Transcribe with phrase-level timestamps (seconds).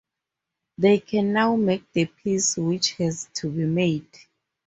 [0.79, 4.07] They can now make the peace which has to be made.